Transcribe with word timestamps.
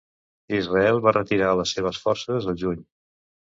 Israel 0.59 1.01
va 1.09 1.13
retirar 1.17 1.51
les 1.61 1.75
seves 1.77 2.01
forces 2.07 2.51
al 2.55 2.61
juny. 2.65 2.83